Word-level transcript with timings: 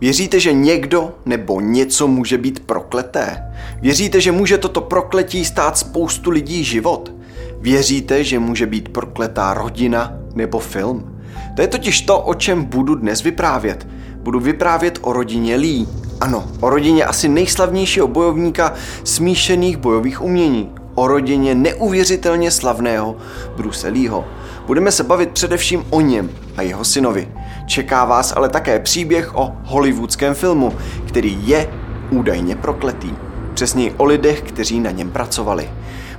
Věříte, 0.00 0.40
že 0.40 0.52
někdo 0.52 1.14
nebo 1.26 1.60
něco 1.60 2.08
může 2.08 2.38
být 2.38 2.60
prokleté? 2.60 3.42
Věříte, 3.80 4.20
že 4.20 4.32
může 4.32 4.58
toto 4.58 4.80
prokletí 4.80 5.44
stát 5.44 5.78
spoustu 5.78 6.30
lidí 6.30 6.64
život? 6.64 7.12
Věříte, 7.60 8.24
že 8.24 8.38
může 8.38 8.66
být 8.66 8.88
prokletá 8.88 9.54
rodina 9.54 10.12
nebo 10.34 10.58
film? 10.58 11.20
To 11.56 11.62
je 11.62 11.68
totiž 11.68 12.00
to, 12.00 12.20
o 12.20 12.34
čem 12.34 12.64
budu 12.64 12.94
dnes 12.94 13.22
vyprávět. 13.22 13.86
Budu 14.16 14.40
vyprávět 14.40 14.98
o 15.02 15.12
rodině 15.12 15.56
Lee. 15.56 15.86
Ano, 16.20 16.48
o 16.60 16.70
rodině 16.70 17.04
asi 17.04 17.28
nejslavnějšího 17.28 18.08
bojovníka 18.08 18.72
smíšených 19.04 19.76
bojových 19.76 20.22
umění. 20.22 20.70
O 20.94 21.08
rodině 21.08 21.54
neuvěřitelně 21.54 22.50
slavného 22.50 23.16
Bruce 23.56 23.88
Leeho. 23.88 24.24
Budeme 24.66 24.92
se 24.92 25.04
bavit 25.04 25.30
především 25.30 25.84
o 25.90 26.00
něm 26.00 26.30
a 26.56 26.62
jeho 26.62 26.84
synovi. 26.84 27.28
Čeká 27.66 28.04
vás 28.04 28.32
ale 28.36 28.48
také 28.48 28.78
příběh 28.78 29.36
o 29.36 29.52
hollywoodském 29.64 30.34
filmu, 30.34 30.72
který 31.08 31.48
je 31.48 31.68
údajně 32.10 32.56
prokletý. 32.56 33.10
Přesněji 33.54 33.94
o 33.96 34.04
lidech, 34.04 34.42
kteří 34.42 34.80
na 34.80 34.90
něm 34.90 35.10
pracovali. 35.10 35.70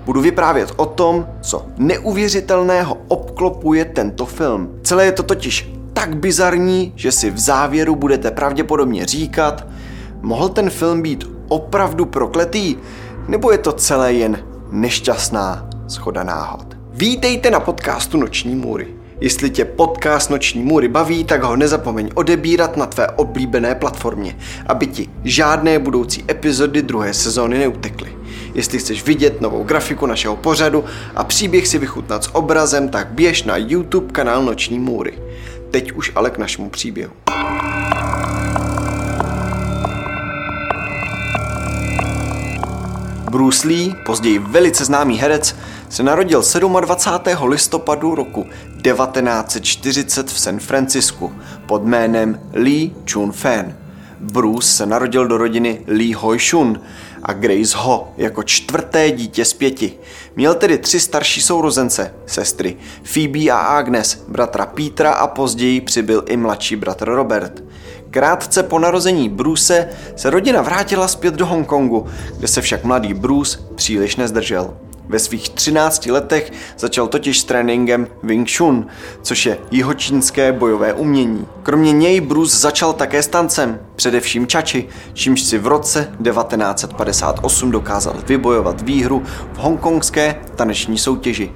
Budu 0.06 0.22
vyprávět 0.22 0.74
o 0.76 0.86
tom, 0.86 1.28
co 1.42 1.66
neuvěřitelného 1.78 2.98
obklopuje 3.08 3.86
tento 3.86 4.26
film. 4.26 4.70
Celé 4.84 5.06
je 5.06 5.12
to 5.12 5.24
totiž 5.24 5.72
tak 5.94 6.16
bizarní, 6.16 6.94
že 6.96 7.12
si 7.12 7.32
v 7.32 7.40
závěru 7.40 7.96
budete 7.96 8.32
pravděpodobně 8.32 9.06
říkat, 9.06 9.68
mohl 10.22 10.50
ten 10.50 10.70
film 10.70 11.02
být 11.02 11.30
opravdu 11.48 12.06
prokletý, 12.06 12.76
nebo 13.28 13.52
je 13.52 13.58
to 13.58 13.72
celé 13.72 14.14
jen 14.14 14.38
nešťastná 14.72 15.70
schoda 15.88 16.24
náhod. 16.24 16.78
Vítejte 16.94 17.52
na 17.52 17.60
podcastu 17.60 18.18
Noční 18.18 18.56
můry. 18.56 18.95
Jestli 19.22 19.50
tě 19.50 19.66
podcast 19.66 20.30
Noční 20.30 20.64
můry 20.64 20.88
baví, 20.88 21.24
tak 21.24 21.44
ho 21.44 21.56
nezapomeň 21.56 22.10
odebírat 22.14 22.78
na 22.78 22.86
tvé 22.86 23.08
oblíbené 23.08 23.76
platformě, 23.76 24.38
aby 24.66 24.88
ti 24.88 25.10
žádné 25.24 25.80
budoucí 25.80 26.24
epizody 26.30 26.82
druhé 26.82 27.14
sezóny 27.14 27.58
neutekly. 27.58 28.18
Jestli 28.54 28.80
chceš 28.80 29.06
vidět 29.06 29.42
novou 29.42 29.64
grafiku 29.64 30.06
našeho 30.06 30.36
pořadu 30.36 30.84
a 31.16 31.24
příběh 31.24 31.68
si 31.68 31.78
vychutnat 31.78 32.24
s 32.24 32.36
obrazem, 32.36 32.90
tak 32.90 33.08
běž 33.08 33.44
na 33.44 33.58
YouTube 33.58 34.12
kanál 34.12 34.44
Noční 34.44 34.80
můry. 34.80 35.14
Teď 35.72 35.92
už 35.92 36.12
ale 36.16 36.30
k 36.30 36.38
našemu 36.38 36.70
příběhu. 36.70 37.14
Bruce 43.32 43.68
Lee, 43.68 43.94
později 44.06 44.40
velice 44.40 44.86
známý 44.86 45.18
herec, 45.18 45.56
se 45.96 46.04
narodil 46.04 46.42
27. 46.80 47.48
listopadu 47.48 48.16
roku 48.16 48.46
1940 48.82 50.30
v 50.30 50.40
San 50.40 50.60
Francisku 50.60 51.34
pod 51.66 51.84
jménem 51.84 52.40
Lee 52.54 52.92
Chun 53.12 53.32
Fan. 53.32 53.74
Bruce 54.20 54.68
se 54.68 54.86
narodil 54.86 55.28
do 55.28 55.38
rodiny 55.38 55.82
Lee 55.88 56.16
Hoi 56.16 56.40
Shun 56.40 56.82
a 57.24 57.34
Grace 57.34 57.78
Ho 57.78 58.14
jako 58.18 58.44
čtvrté 58.44 59.12
dítě 59.12 59.46
z 59.46 59.54
pěti. 59.54 59.94
Měl 60.36 60.56
tedy 60.56 60.78
tři 60.78 61.00
starší 61.00 61.42
sourozence, 61.42 62.14
sestry 62.26 62.78
Phoebe 63.04 63.50
a 63.52 63.58
Agnes, 63.58 64.24
bratra 64.28 64.66
Petra 64.66 65.12
a 65.12 65.28
později 65.28 65.82
přibyl 65.82 66.24
i 66.28 66.38
mladší 66.38 66.76
bratr 66.76 67.10
Robert. 67.10 67.64
Krátce 68.12 68.64
po 68.64 68.80
narození 68.80 69.30
Bruce 69.30 69.90
se 70.16 70.30
rodina 70.30 70.62
vrátila 70.62 71.08
zpět 71.08 71.34
do 71.34 71.46
Hongkongu, 71.46 72.08
kde 72.38 72.48
se 72.48 72.62
však 72.62 72.84
mladý 72.84 73.14
Bruce 73.14 73.60
příliš 73.76 74.16
nezdržel. 74.16 74.78
Ve 75.10 75.20
svých 75.20 75.50
13 75.50 76.06
letech 76.06 76.52
začal 76.78 77.08
totiž 77.08 77.40
s 77.40 77.44
tréninkem 77.44 78.08
Wing 78.24 78.52
Chun, 78.58 78.88
což 79.22 79.46
je 79.46 79.58
jihočínské 79.72 80.52
bojové 80.52 80.94
umění. 80.94 81.48
Kromě 81.64 81.92
něj 81.92 82.22
Bruce 82.22 82.58
začal 82.58 82.94
také 82.94 83.24
s 83.24 83.28
tancem, 83.28 83.80
především 83.96 84.48
čači, 84.48 84.88
čímž 85.14 85.42
si 85.42 85.58
v 85.58 85.68
roce 85.68 86.12
1958 86.24 87.72
dokázal 87.72 88.16
vybojovat 88.28 88.82
výhru 88.82 89.24
v 89.54 89.58
hongkongské 89.58 90.36
taneční 90.56 90.98
soutěži. 90.98 91.52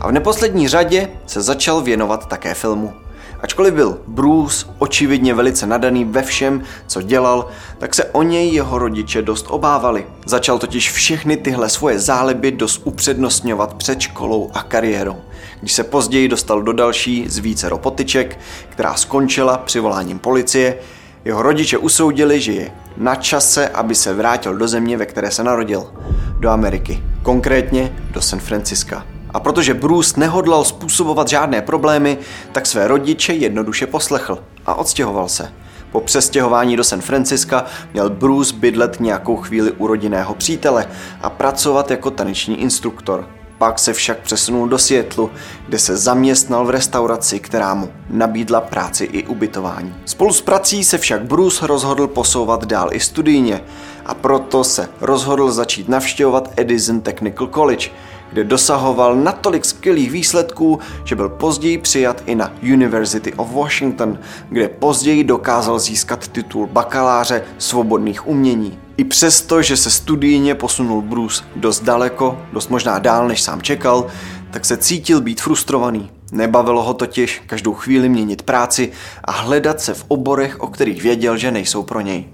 A 0.00 0.08
v 0.08 0.12
neposlední 0.12 0.68
řadě 0.68 1.08
se 1.26 1.42
začal 1.42 1.82
věnovat 1.82 2.28
také 2.28 2.54
filmu. 2.54 3.03
Ačkoliv 3.44 3.74
byl 3.74 3.98
Bruce 4.06 4.66
očividně 4.78 5.34
velice 5.34 5.66
nadaný 5.66 6.04
ve 6.04 6.22
všem, 6.22 6.62
co 6.86 7.02
dělal, 7.02 7.48
tak 7.78 7.94
se 7.94 8.04
o 8.04 8.22
něj 8.22 8.52
jeho 8.52 8.78
rodiče 8.78 9.22
dost 9.22 9.46
obávali. 9.48 10.06
Začal 10.26 10.58
totiž 10.58 10.92
všechny 10.92 11.36
tyhle 11.36 11.68
svoje 11.68 11.98
záliby 11.98 12.52
dost 12.52 12.80
upřednostňovat 12.84 13.74
před 13.74 14.00
školou 14.00 14.50
a 14.54 14.62
kariérou. 14.62 15.16
Když 15.60 15.72
se 15.72 15.84
později 15.84 16.28
dostal 16.28 16.62
do 16.62 16.72
další 16.72 17.24
z 17.28 17.38
více 17.38 17.70
potyček, 17.76 18.38
která 18.68 18.94
skončila 18.94 19.58
přivoláním 19.58 20.18
policie, 20.18 20.76
jeho 21.24 21.42
rodiče 21.42 21.78
usoudili, 21.78 22.40
že 22.40 22.52
je 22.52 22.70
na 22.96 23.14
čase, 23.14 23.68
aby 23.68 23.94
se 23.94 24.14
vrátil 24.14 24.56
do 24.56 24.68
země, 24.68 24.96
ve 24.96 25.06
které 25.06 25.30
se 25.30 25.44
narodil, 25.44 25.92
do 26.38 26.50
Ameriky, 26.50 27.02
konkrétně 27.22 27.96
do 28.10 28.20
San 28.20 28.40
Franciska. 28.40 29.13
A 29.34 29.40
protože 29.40 29.74
Bruce 29.74 30.20
nehodlal 30.20 30.64
způsobovat 30.64 31.28
žádné 31.28 31.62
problémy, 31.62 32.18
tak 32.52 32.66
své 32.66 32.88
rodiče 32.88 33.32
jednoduše 33.32 33.86
poslechl 33.86 34.38
a 34.66 34.74
odstěhoval 34.74 35.28
se. 35.28 35.52
Po 35.92 36.00
přestěhování 36.00 36.76
do 36.76 36.84
San 36.84 37.00
Franciska 37.00 37.64
měl 37.92 38.10
Bruce 38.10 38.54
bydlet 38.54 39.00
nějakou 39.00 39.36
chvíli 39.36 39.72
u 39.72 39.86
rodinného 39.86 40.34
přítele 40.34 40.86
a 41.22 41.30
pracovat 41.30 41.90
jako 41.90 42.10
taneční 42.10 42.60
instruktor. 42.60 43.28
Pak 43.58 43.78
se 43.78 43.92
však 43.92 44.18
přesunul 44.18 44.68
do 44.68 44.78
Světlu, 44.78 45.30
kde 45.68 45.78
se 45.78 45.96
zaměstnal 45.96 46.64
v 46.64 46.70
restauraci, 46.70 47.40
která 47.40 47.74
mu 47.74 47.88
nabídla 48.10 48.60
práci 48.60 49.04
i 49.04 49.26
ubytování. 49.26 49.94
Spolu 50.04 50.32
s 50.32 50.40
prací 50.40 50.84
se 50.84 50.98
však 50.98 51.22
Bruce 51.22 51.66
rozhodl 51.66 52.06
posouvat 52.06 52.64
dál 52.64 52.88
i 52.92 53.00
studijně 53.00 53.60
a 54.06 54.14
proto 54.14 54.64
se 54.64 54.88
rozhodl 55.00 55.52
začít 55.52 55.88
navštěvovat 55.88 56.52
Edison 56.56 57.00
Technical 57.00 57.46
College, 57.46 57.88
kde 58.34 58.44
dosahoval 58.44 59.16
natolik 59.16 59.64
skvělých 59.64 60.10
výsledků, 60.10 60.78
že 61.04 61.16
byl 61.16 61.28
později 61.28 61.78
přijat 61.78 62.22
i 62.26 62.34
na 62.34 62.52
University 62.62 63.32
of 63.32 63.52
Washington, 63.52 64.18
kde 64.48 64.68
později 64.68 65.24
dokázal 65.24 65.78
získat 65.78 66.28
titul 66.28 66.66
bakaláře 66.66 67.42
svobodných 67.58 68.28
umění. 68.28 68.78
I 68.96 69.04
přesto, 69.04 69.62
že 69.62 69.76
se 69.76 69.90
studijně 69.90 70.54
posunul 70.54 71.02
Bruce 71.02 71.44
dost 71.56 71.82
daleko, 71.82 72.38
dost 72.52 72.70
možná 72.70 72.98
dál, 72.98 73.28
než 73.28 73.42
sám 73.42 73.62
čekal, 73.62 74.06
tak 74.50 74.64
se 74.64 74.76
cítil 74.76 75.20
být 75.20 75.40
frustrovaný. 75.40 76.10
Nebavilo 76.32 76.82
ho 76.82 76.94
totiž 76.94 77.42
každou 77.46 77.74
chvíli 77.74 78.08
měnit 78.08 78.42
práci 78.42 78.92
a 79.24 79.32
hledat 79.32 79.80
se 79.80 79.94
v 79.94 80.04
oborech, 80.08 80.60
o 80.60 80.66
kterých 80.66 81.02
věděl, 81.02 81.36
že 81.36 81.50
nejsou 81.50 81.82
pro 81.82 82.00
něj. 82.00 82.24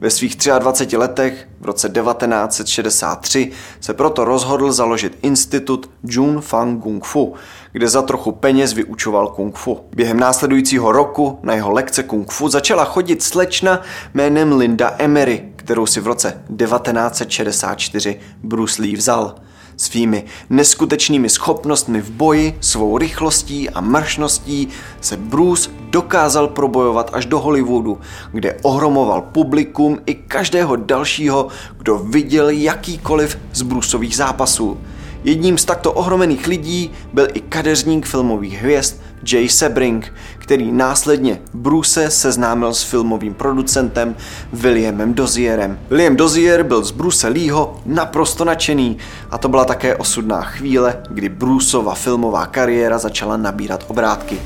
Ve 0.00 0.10
svých 0.10 0.36
23 0.58 0.96
letech 0.96 1.48
v 1.60 1.66
roce 1.66 1.88
1963 1.88 3.52
se 3.80 3.94
proto 3.94 4.24
rozhodl 4.24 4.72
založit 4.72 5.18
institut 5.22 5.90
Jun 6.04 6.40
Fang 6.40 6.82
Kung 6.82 7.04
Fu, 7.04 7.34
kde 7.72 7.88
za 7.88 8.02
trochu 8.02 8.32
peněz 8.32 8.72
vyučoval 8.72 9.28
kung 9.28 9.56
fu. 9.56 9.80
Během 9.94 10.20
následujícího 10.20 10.92
roku 10.92 11.38
na 11.42 11.54
jeho 11.54 11.72
lekce 11.72 12.02
kung 12.02 12.32
fu 12.32 12.48
začala 12.48 12.84
chodit 12.84 13.22
slečna 13.22 13.82
jménem 14.14 14.56
Linda 14.56 14.94
Emery, 14.98 15.52
kterou 15.56 15.86
si 15.86 16.00
v 16.00 16.06
roce 16.06 16.42
1964 16.56 18.20
Bruce 18.42 18.82
Lee 18.82 18.96
vzal. 18.96 19.34
Svými 19.76 20.24
neskutečnými 20.50 21.28
schopnostmi 21.28 22.00
v 22.00 22.10
boji, 22.10 22.56
svou 22.60 22.98
rychlostí 22.98 23.70
a 23.70 23.80
mršností 23.80 24.68
se 25.00 25.16
Bruce 25.16 25.70
dokázal 25.90 26.48
probojovat 26.48 27.10
až 27.12 27.26
do 27.26 27.40
Hollywoodu, 27.40 28.00
kde 28.32 28.56
ohromoval 28.62 29.22
publikum 29.22 29.98
i 30.06 30.14
každého 30.14 30.76
dalšího, 30.76 31.48
kdo 31.78 31.98
viděl 31.98 32.48
jakýkoliv 32.48 33.38
z 33.52 33.62
Bruceových 33.62 34.16
zápasů. 34.16 34.78
Jedním 35.24 35.58
z 35.58 35.64
takto 35.64 35.92
ohromených 35.92 36.46
lidí 36.46 36.90
byl 37.12 37.28
i 37.34 37.40
kadeřník 37.40 38.06
filmových 38.06 38.62
hvězd 38.62 38.96
Jay 39.32 39.48
Sebring, 39.48 40.12
který 40.46 40.72
následně 40.72 41.40
Bruce 41.54 42.10
seznámil 42.10 42.74
s 42.74 42.82
filmovým 42.82 43.34
producentem 43.34 44.16
Williamem 44.52 45.14
Dozierem. 45.14 45.78
William 45.90 46.16
Dozier 46.16 46.62
byl 46.62 46.84
z 46.84 46.90
Bruce 46.90 47.28
Leeho 47.28 47.80
naprosto 47.86 48.44
nadšený 48.44 48.98
a 49.30 49.38
to 49.38 49.48
byla 49.48 49.64
také 49.64 49.96
osudná 49.96 50.42
chvíle, 50.42 51.02
kdy 51.10 51.28
Bruceova 51.28 51.94
filmová 51.94 52.46
kariéra 52.46 52.98
začala 52.98 53.36
nabírat 53.36 53.84
obrátky. 53.88 54.38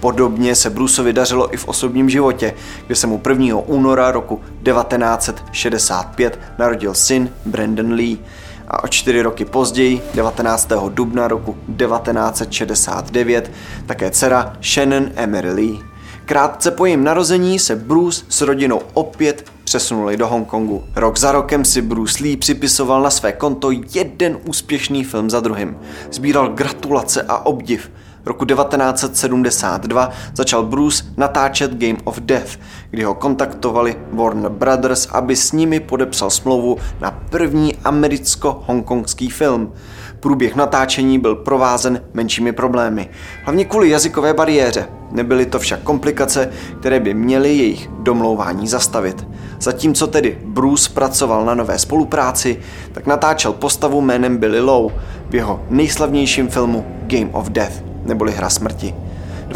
Podobně 0.00 0.54
se 0.54 0.70
Bruceovi 0.70 1.12
dařilo 1.12 1.54
i 1.54 1.56
v 1.56 1.68
osobním 1.68 2.10
životě, 2.10 2.54
kde 2.86 2.96
se 2.96 3.06
mu 3.06 3.20
1. 3.28 3.56
února 3.66 4.10
roku 4.10 4.40
1965 4.64 6.38
narodil 6.58 6.94
syn 6.94 7.30
Brandon 7.46 7.92
Lee 7.92 8.18
a 8.68 8.84
o 8.84 8.88
čtyři 8.88 9.22
roky 9.22 9.44
později, 9.44 10.02
19. 10.14 10.68
dubna 10.88 11.28
roku 11.28 11.52
1969, 11.52 13.50
také 13.86 14.10
dcera 14.10 14.56
Shannon 14.62 15.10
Emery 15.16 15.50
Lee. 15.50 15.78
Krátce 16.24 16.70
po 16.70 16.86
jejím 16.86 17.04
narození 17.04 17.58
se 17.58 17.76
Bruce 17.76 18.24
s 18.28 18.40
rodinou 18.40 18.80
opět 18.94 19.50
přesunuli 19.64 20.16
do 20.16 20.28
Hongkongu. 20.28 20.84
Rok 20.96 21.18
za 21.18 21.32
rokem 21.32 21.64
si 21.64 21.82
Bruce 21.82 22.22
Lee 22.22 22.36
připisoval 22.36 23.02
na 23.02 23.10
své 23.10 23.32
konto 23.32 23.70
jeden 23.70 24.38
úspěšný 24.44 25.04
film 25.04 25.30
za 25.30 25.40
druhým. 25.40 25.76
Sbíral 26.10 26.48
gratulace 26.48 27.22
a 27.22 27.46
obdiv. 27.46 27.90
Roku 28.24 28.44
1972 28.44 30.10
začal 30.34 30.62
Bruce 30.62 31.04
natáčet 31.16 31.74
Game 31.74 31.98
of 32.04 32.18
Death, 32.20 32.58
kdy 32.96 33.04
ho 33.04 33.14
kontaktovali 33.14 33.96
Warner 34.12 34.50
Brothers, 34.50 35.08
aby 35.12 35.36
s 35.36 35.52
nimi 35.52 35.80
podepsal 35.80 36.30
smlouvu 36.30 36.78
na 37.00 37.10
první 37.10 37.74
americko-hongkongský 37.84 39.30
film. 39.30 39.72
Průběh 40.20 40.56
natáčení 40.56 41.18
byl 41.18 41.34
provázen 41.34 42.00
menšími 42.14 42.52
problémy, 42.52 43.08
hlavně 43.44 43.64
kvůli 43.64 43.90
jazykové 43.90 44.34
bariéře. 44.34 44.88
Nebyly 45.10 45.46
to 45.46 45.58
však 45.58 45.80
komplikace, 45.82 46.48
které 46.80 47.00
by 47.00 47.14
měly 47.14 47.56
jejich 47.56 47.88
domlouvání 47.98 48.68
zastavit. 48.68 49.26
Zatímco 49.60 50.06
tedy 50.06 50.38
Bruce 50.44 50.90
pracoval 50.90 51.44
na 51.44 51.54
nové 51.54 51.78
spolupráci, 51.78 52.60
tak 52.92 53.06
natáčel 53.06 53.52
postavu 53.52 54.00
jménem 54.00 54.36
Billy 54.36 54.60
Lowe 54.60 54.94
v 55.30 55.34
jeho 55.34 55.64
nejslavnějším 55.70 56.48
filmu 56.48 56.84
Game 57.06 57.30
of 57.32 57.48
Death, 57.48 57.84
neboli 58.04 58.32
Hra 58.32 58.50
smrti. 58.50 58.94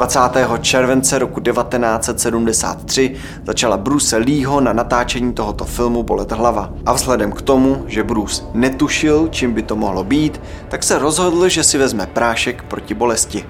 20. 0.00 0.20
července 0.61 1.19
roku 1.19 1.41
1973 1.41 3.17
začala 3.47 3.76
Bruce 3.76 4.17
Leeho 4.17 4.61
na 4.61 4.73
natáčení 4.73 5.32
tohoto 5.32 5.64
filmu 5.64 6.02
bolet 6.02 6.32
hlava. 6.32 6.73
A 6.87 6.93
vzhledem 6.93 7.32
k 7.32 7.43
tomu, 7.43 7.85
že 7.87 8.05
Bruce 8.05 8.43
netušil, 8.55 9.29
čím 9.31 9.52
by 9.52 9.62
to 9.62 9.76
mohlo 9.76 10.05
být, 10.05 10.41
tak 10.69 10.82
se 10.82 10.99
rozhodl, 10.99 11.49
že 11.49 11.64
si 11.64 11.79
vezme 11.79 12.06
prášek 12.06 12.62
proti 12.62 12.94
bolesti. 12.94 13.44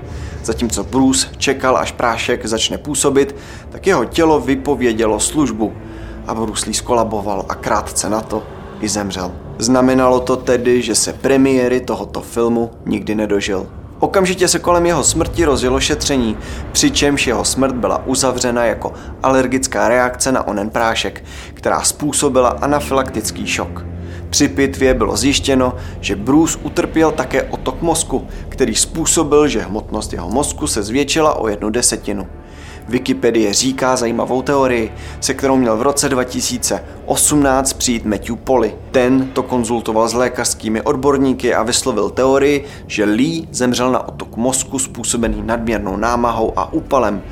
Zatímco 0.45 0.85
Bruce 0.85 1.29
čekal, 1.37 1.77
až 1.77 1.93
prášek 1.93 2.47
začne 2.47 2.79
působit, 2.79 3.37
tak 3.71 3.87
jeho 3.87 4.05
tělo 4.05 4.41
vypovědělo 4.41 5.21
službu 5.21 5.73
a 6.27 6.35
Bruce 6.35 6.67
Lee 6.67 6.75
skolaboval 6.75 7.45
a 7.49 7.55
krátce 7.55 8.11
na 8.11 8.21
to 8.21 8.43
i 8.81 8.89
zemřel. 8.89 9.33
Znamenalo 9.59 10.21
to 10.21 10.37
tedy, 10.37 10.83
že 10.83 10.95
se 10.95 11.13
premiéry 11.13 11.81
tohoto 11.81 12.21
filmu 12.21 12.71
nikdy 12.87 13.15
nedožil. 13.15 13.80
Okamžitě 14.01 14.49
se 14.49 14.59
kolem 14.59 14.87
jeho 14.87 15.05
smrti 15.05 15.45
rozjelo 15.45 15.81
šetření, 15.81 16.37
přičemž 16.73 17.27
jeho 17.27 17.45
smrt 17.45 17.75
byla 17.75 18.07
uzavřena 18.07 18.65
jako 18.65 18.93
alergická 19.23 19.89
reakce 19.89 20.33
na 20.33 20.47
onen 20.47 20.71
prášek, 20.71 21.25
která 21.55 21.83
způsobila 21.83 22.49
anafylaktický 22.49 23.47
šok. 23.47 23.85
Při 24.31 24.49
pitvě 24.49 24.95
bylo 24.95 25.17
zjištěno, 25.17 25.75
že 26.01 26.17
Bruce 26.17 26.59
utrpěl 26.63 27.11
také 27.11 27.43
otok 27.43 27.83
mozku, 27.83 28.29
který 28.49 28.75
způsobil, 28.75 29.49
že 29.49 29.61
hmotnost 29.61 30.13
jeho 30.13 30.31
mozku 30.31 30.67
se 30.67 30.83
zvětšila 30.83 31.35
o 31.35 31.49
jednu 31.49 31.71
desetinu. 31.71 32.27
Wikipedie 32.89 33.55
říká 33.55 33.97
zajímavou 33.97 34.43
teorii, 34.43 34.93
se 35.21 35.35
kterou 35.35 35.57
měl 35.57 35.77
v 35.77 35.83
roce 35.83 36.09
2018 36.09 37.73
přijít 37.73 38.05
Matthew 38.05 38.37
Polly. 38.37 38.75
Ten 38.91 39.27
to 39.27 39.43
konzultoval 39.43 40.09
s 40.09 40.15
lékařskými 40.15 40.83
odborníky 40.83 41.55
a 41.55 41.63
vyslovil 41.63 42.11
teorii, 42.11 42.65
že 42.87 43.05
Lee 43.05 43.49
zemřel 43.51 43.93
na 43.93 44.09
otok 44.09 44.37
mozku 44.37 44.79
způsobený 44.79 45.43
nadměrnou 45.43 45.97
námahou 45.97 46.53
a 46.57 46.73
úpalem. 46.73 47.23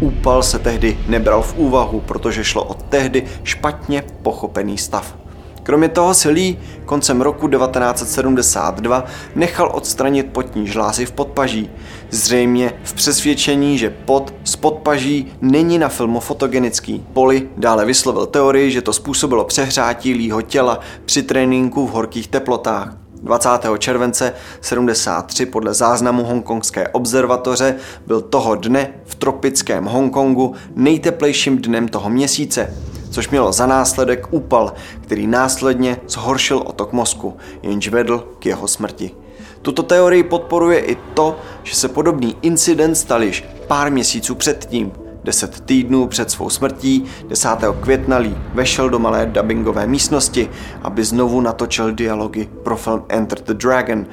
Úpal 0.00 0.42
se 0.42 0.58
tehdy 0.58 0.98
nebral 1.08 1.42
v 1.42 1.58
úvahu, 1.58 2.00
protože 2.00 2.44
šlo 2.44 2.64
o 2.64 2.74
tehdy 2.74 3.24
špatně 3.44 4.04
pochopený 4.22 4.78
stav. 4.78 5.25
Kromě 5.66 5.88
toho 5.88 6.14
si 6.14 6.28
Lee 6.28 6.56
koncem 6.84 7.20
roku 7.20 7.48
1972 7.48 9.04
nechal 9.34 9.70
odstranit 9.74 10.26
potní 10.32 10.66
žlázy 10.66 11.06
v 11.06 11.12
podpaží, 11.12 11.70
zřejmě 12.10 12.72
v 12.84 12.92
přesvědčení, 12.92 13.78
že 13.78 13.90
pot 13.90 14.34
z 14.44 14.56
podpaží 14.56 15.32
není 15.40 15.78
na 15.78 15.88
filmu 15.88 16.20
fotogenický. 16.20 17.06
Poli 17.12 17.48
dále 17.56 17.84
vyslovil 17.84 18.26
teorii, 18.26 18.70
že 18.70 18.82
to 18.82 18.92
způsobilo 18.92 19.44
přehrátí 19.44 20.14
Leeho 20.14 20.42
těla 20.42 20.80
při 21.04 21.22
tréninku 21.22 21.86
v 21.86 21.90
horkých 21.90 22.28
teplotách. 22.28 22.96
20. 23.22 23.48
července 23.78 24.32
73 24.60 25.46
podle 25.46 25.74
záznamu 25.74 26.24
hongkongské 26.24 26.88
observatoře 26.88 27.74
byl 28.06 28.20
toho 28.20 28.54
dne 28.54 28.88
v 29.04 29.14
tropickém 29.14 29.84
Hongkongu 29.84 30.54
nejteplejším 30.74 31.58
dnem 31.58 31.88
toho 31.88 32.10
měsíce 32.10 32.74
což 33.10 33.28
mělo 33.28 33.52
za 33.52 33.66
následek 33.66 34.26
úpal, 34.30 34.72
který 35.00 35.26
následně 35.26 36.00
zhoršil 36.08 36.62
otok 36.66 36.92
mozku, 36.92 37.36
jenž 37.62 37.88
vedl 37.88 38.28
k 38.38 38.46
jeho 38.46 38.68
smrti. 38.68 39.10
Tuto 39.62 39.82
teorii 39.82 40.22
podporuje 40.22 40.78
i 40.78 40.96
to, 41.14 41.38
že 41.62 41.74
se 41.74 41.88
podobný 41.88 42.36
incident 42.42 42.96
stal 42.96 43.22
již 43.22 43.44
pár 43.66 43.92
měsíců 43.92 44.34
předtím. 44.34 44.92
Deset 45.24 45.60
týdnů 45.60 46.06
před 46.06 46.30
svou 46.30 46.50
smrtí 46.50 47.04
10. 47.28 47.48
května 47.80 48.18
Lee 48.18 48.36
vešel 48.54 48.90
do 48.90 48.98
malé 48.98 49.26
dubbingové 49.26 49.86
místnosti, 49.86 50.48
aby 50.82 51.04
znovu 51.04 51.40
natočil 51.40 51.92
dialogy 51.92 52.48
pro 52.62 52.76
film 52.76 53.04
Enter 53.08 53.38
the 53.40 53.54
Dragon. 53.54 54.06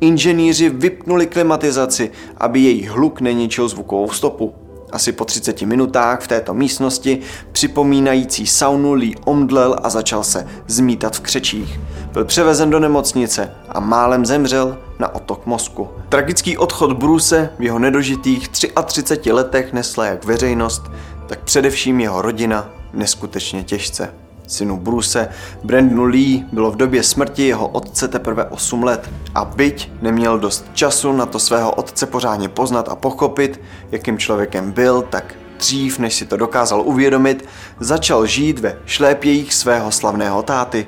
Inženýři 0.00 0.68
vypnuli 0.68 1.26
klimatizaci, 1.26 2.10
aby 2.36 2.60
její 2.60 2.86
hluk 2.86 3.20
neničil 3.20 3.68
zvukovou 3.68 4.10
stopu. 4.10 4.63
Asi 4.94 5.12
po 5.12 5.24
30 5.24 5.62
minutách 5.62 6.20
v 6.20 6.28
této 6.28 6.54
místnosti 6.54 7.20
připomínající 7.52 8.46
saunu 8.46 8.92
Lee 8.92 9.14
omdlel 9.24 9.76
a 9.82 9.90
začal 9.90 10.24
se 10.24 10.48
zmítat 10.66 11.16
v 11.16 11.20
křečích. 11.20 11.80
Byl 12.12 12.24
převezen 12.24 12.70
do 12.70 12.80
nemocnice 12.80 13.50
a 13.68 13.80
málem 13.80 14.26
zemřel 14.26 14.78
na 14.98 15.14
otok 15.14 15.46
mozku. 15.46 15.88
Tragický 16.08 16.58
odchod 16.58 16.92
Bruce 16.92 17.50
v 17.58 17.62
jeho 17.62 17.78
nedožitých 17.78 18.48
33 18.48 19.32
letech 19.32 19.72
nesla 19.72 20.06
jak 20.06 20.24
veřejnost, 20.24 20.82
tak 21.26 21.38
především 21.44 22.00
jeho 22.00 22.22
rodina 22.22 22.70
neskutečně 22.92 23.64
těžce 23.64 24.23
synu 24.46 24.76
Bruce, 24.76 25.28
Brandonu 25.64 26.04
Lee, 26.04 26.44
bylo 26.52 26.70
v 26.70 26.76
době 26.76 27.02
smrti 27.02 27.46
jeho 27.46 27.68
otce 27.68 28.08
teprve 28.08 28.44
8 28.44 28.84
let 28.84 29.10
a 29.34 29.44
byť 29.44 29.90
neměl 30.02 30.38
dost 30.38 30.66
času 30.74 31.12
na 31.12 31.26
to 31.26 31.38
svého 31.38 31.70
otce 31.70 32.06
pořádně 32.06 32.48
poznat 32.48 32.88
a 32.88 32.94
pochopit, 32.94 33.60
jakým 33.92 34.18
člověkem 34.18 34.72
byl, 34.72 35.02
tak 35.02 35.34
dřív, 35.58 35.98
než 35.98 36.14
si 36.14 36.26
to 36.26 36.36
dokázal 36.36 36.80
uvědomit, 36.80 37.48
začal 37.80 38.26
žít 38.26 38.58
ve 38.58 38.76
šlépějích 38.86 39.54
svého 39.54 39.92
slavného 39.92 40.42
táty. 40.42 40.86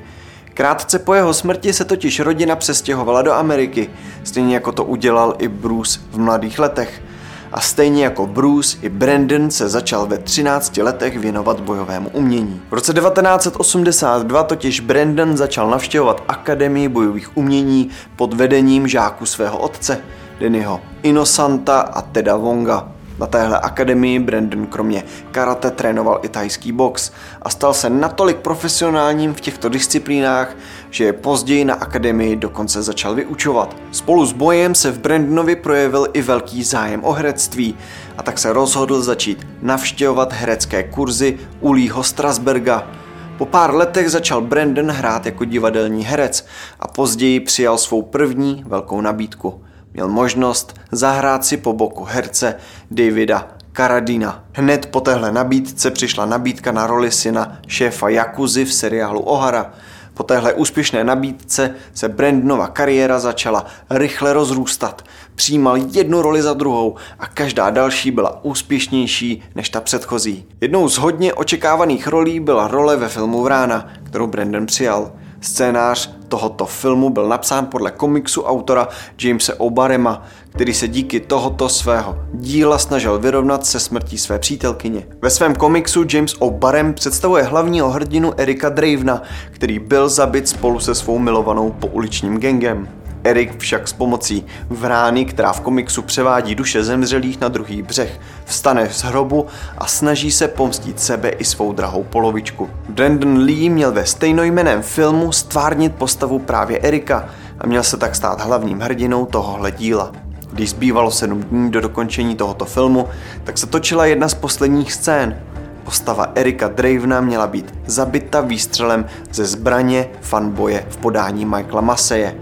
Krátce 0.55 0.99
po 0.99 1.15
jeho 1.15 1.35
smrti 1.35 1.73
se 1.73 1.85
totiž 1.85 2.21
rodina 2.21 2.57
přestěhovala 2.57 3.23
do 3.23 3.33
Ameriky, 3.33 3.91
stejně 4.25 4.55
jako 4.55 4.73
to 4.73 4.85
udělal 4.85 5.35
i 5.39 5.49
Bruce 5.49 6.01
v 6.11 6.19
mladých 6.19 6.59
letech– 6.59 7.03
a 7.53 7.61
stejně 7.61 8.05
jako 8.05 8.27
Bruce 8.27 8.79
i 8.83 8.89
Brandon 8.89 9.51
se 9.51 9.69
začal 9.69 10.07
ve 10.07 10.19
13 10.19 10.77
letech 10.77 11.19
věnovat 11.19 11.61
bojovému 11.61 12.09
umění. 12.09 12.63
V 12.71 12.75
roce 12.75 12.93
1982 12.93 14.43
totiž 14.43 14.81
Brandon 14.81 15.37
začal 15.37 15.71
navštěvovat 15.71 16.23
Akademii 16.29 16.89
bojových 16.89 17.37
umění 17.37 17.89
pod 18.17 18.35
vedením 18.35 18.89
žáků 18.89 19.27
svého 19.27 19.59
otce, 19.59 19.99
Dennyho 20.41 20.81
Inosanta 21.03 21.81
a 21.81 22.03
Teda 22.03 22.37
Wonga. 22.37 22.96
Na 23.19 23.27
téhle 23.27 23.61
akademii 23.61 24.19
Brandon 24.19 24.67
kromě 24.67 25.05
karate 25.31 25.71
trénoval 25.71 26.21
i 26.23 26.29
tajský 26.29 26.73
box 26.73 27.13
a 27.43 27.51
stal 27.51 27.75
se 27.75 27.91
natolik 27.91 28.37
profesionálním 28.37 29.35
v 29.35 29.41
těchto 29.41 29.69
disciplínách, 29.69 30.57
že 30.91 31.05
je 31.05 31.13
později 31.13 31.65
na 31.65 31.75
akademii 31.75 32.37
dokonce 32.37 32.83
začal 32.83 33.15
vyučovat. 33.15 33.77
Spolu 33.93 34.27
s 34.27 34.33
bojem 34.33 34.75
se 34.75 34.91
v 34.91 34.99
Brandonovi 34.99 35.57
projevil 35.57 36.07
i 36.13 36.23
velký 36.23 36.65
zájem 36.65 37.05
o 37.05 37.13
herectví 37.13 37.75
a 38.19 38.23
tak 38.23 38.39
se 38.39 38.53
rozhodl 38.53 39.03
začít 39.03 39.47
navštěvovat 39.63 40.33
herecké 40.33 40.83
kurzy 40.83 41.39
u 41.61 41.73
Leeho 41.73 42.03
Strasberga. 42.03 42.91
Po 43.39 43.47
pár 43.47 43.75
letech 43.75 44.11
začal 44.11 44.41
Brandon 44.41 44.91
hrát 44.91 45.27
jako 45.27 45.45
divadelní 45.45 46.05
herec 46.05 46.47
a 46.81 46.89
později 46.89 47.41
přijal 47.41 47.79
svou 47.79 48.03
první 48.03 48.65
velkou 48.67 49.01
nabídku– 49.01 49.61
měl 49.97 50.09
možnost 50.09 50.75
zahrát 50.93 51.45
si 51.45 51.57
po 51.57 51.73
boku 51.73 52.05
herce 52.05 52.55
Davida 52.91 53.49
Karadina. 53.73 54.45
Hned 54.53 54.87
po 54.87 55.01
téhle 55.01 55.33
nabídce 55.33 55.91
přišla 55.91 56.27
nabídka 56.27 56.73
na 56.73 56.87
roli 56.87 57.11
syna 57.11 57.59
šéfa 57.67 58.09
Jakuzy 58.09 58.65
v 58.65 58.73
seriálu 58.73 59.21
Ohara. 59.21 59.73
Po 60.15 60.23
téhle 60.23 60.55
úspěšné 60.55 61.05
nabídce 61.05 61.75
se 61.95 62.09
Brandonova 62.09 62.69
kariéra 62.69 63.19
začala 63.19 63.67
rychle 63.91 64.33
rozrůstat. 64.33 65.03
Přijímal 65.35 65.77
jednu 65.77 66.23
roli 66.23 66.43
za 66.43 66.55
druhou 66.55 66.97
a 67.19 67.27
každá 67.27 67.71
další 67.71 68.11
byla 68.11 68.45
úspěšnější 68.45 69.43
než 69.55 69.69
ta 69.69 69.81
předchozí. 69.81 70.45
Jednou 70.61 70.89
z 70.89 70.99
hodně 70.99 71.35
očekávaných 71.35 72.07
rolí 72.07 72.41
byla 72.41 72.69
role 72.69 72.97
ve 72.97 73.09
filmu 73.09 73.43
Vrána, 73.43 73.89
kterou 74.03 74.27
Brandon 74.27 74.67
přijal. 74.67 75.13
Scénář 75.41 76.16
tohoto 76.29 76.67
filmu 76.67 77.11
byl 77.11 77.29
napsán 77.29 77.67
podle 77.67 77.91
komiksu 77.91 78.43
autora 78.43 78.89
Jamesa 79.23 79.53
O'Barema, 79.59 80.23
který 80.49 80.75
se 80.75 80.89
díky 80.89 81.21
tohoto 81.21 81.69
svého 81.69 82.19
díla 82.33 82.79
snažil 82.79 83.19
vyrovnat 83.19 83.67
se 83.67 83.81
smrtí 83.81 84.19
své 84.19 84.39
přítelkyně. 84.39 85.07
Ve 85.23 85.31
svém 85.31 85.55
komiksu 85.55 86.05
James 86.13 86.35
O'Barem 86.39 86.95
představuje 86.95 87.43
hlavního 87.43 87.91
hrdinu 87.91 88.33
Erika 88.37 88.69
Dravena, 88.69 89.23
který 89.51 89.79
byl 89.79 90.09
zabit 90.09 90.49
spolu 90.49 90.81
se 90.81 90.95
svou 90.95 91.19
milovanou 91.19 91.73
pouličním 91.73 92.39
gengem. 92.39 92.89
Erik 93.27 93.59
však 93.59 93.89
s 93.89 93.93
pomocí 93.93 94.47
vrány, 94.71 95.25
která 95.25 95.53
v 95.53 95.61
komiksu 95.61 96.03
převádí 96.03 96.55
duše 96.55 96.85
zemřelých 96.85 97.41
na 97.41 97.49
druhý 97.49 97.83
břeh, 97.83 98.21
vstane 98.45 98.89
z 98.91 99.03
hrobu 99.03 99.47
a 99.79 99.87
snaží 99.87 100.31
se 100.33 100.49
pomstit 100.49 101.01
sebe 101.01 101.29
i 101.29 101.45
svou 101.45 101.73
drahou 101.73 102.05
polovičku. 102.05 102.71
Brandon 102.89 103.39
Lee 103.39 103.71
měl 103.71 103.93
ve 103.93 104.07
stejnojmeném 104.07 104.83
filmu 104.83 105.33
stvárnit 105.33 105.95
postavu 105.95 106.39
právě 106.39 106.79
Erika 106.79 107.29
a 107.59 107.67
měl 107.67 107.83
se 107.83 107.97
tak 107.97 108.17
stát 108.17 108.41
hlavním 108.41 108.81
hrdinou 108.81 109.27
tohohle 109.27 109.71
díla. 109.71 110.13
Když 110.53 110.71
zbývalo 110.71 111.11
sedm 111.11 111.43
dní 111.43 111.71
do 111.71 111.81
dokončení 111.81 112.37
tohoto 112.37 112.65
filmu, 112.65 113.09
tak 113.45 113.59
se 113.59 113.67
točila 113.67 114.07
jedna 114.07 114.29
z 114.29 114.35
posledních 114.35 114.93
scén. 114.93 115.37
Postava 115.85 116.33
Erika 116.35 116.69
Dravena 116.69 117.21
měla 117.21 117.47
být 117.47 117.75
zabita 117.87 118.41
výstřelem 118.41 119.07
ze 119.33 119.45
zbraně 119.45 120.09
fanboje 120.21 120.87
v 120.89 120.97
podání 120.97 121.45
Michaela 121.45 121.81
Maseje. 121.81 122.37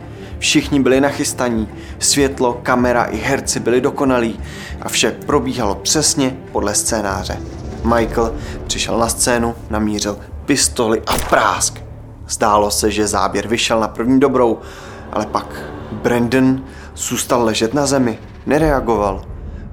Všichni 0.45 0.81
byli 0.81 1.01
nachystaní, 1.01 1.69
světlo, 1.99 2.61
kamera 2.63 3.05
i 3.05 3.17
herci 3.17 3.61
byli 3.61 3.81
dokonalí 3.81 4.41
a 4.83 4.89
vše 4.89 5.11
probíhalo 5.11 5.75
přesně 5.75 6.37
podle 6.53 6.75
scénáře. 6.75 7.41
Michael 7.85 8.35
přišel 8.67 8.99
na 8.99 9.09
scénu, 9.09 9.55
namířil 9.71 10.19
pistoli 10.45 11.03
a 11.07 11.17
prásk. 11.17 11.81
Zdálo 12.29 12.71
se, 12.71 12.91
že 12.91 13.07
záběr 13.07 13.49
vyšel 13.49 13.81
na 13.81 13.89
první 13.89 14.21
dobrou, 14.21 14.59
ale 15.13 15.27
pak 15.27 15.47
Brandon 15.93 16.65
zůstal 16.97 17.45
ležet 17.45 17.75
na 17.75 17.87
zemi, 17.87 18.19
nereagoval. 18.47 19.25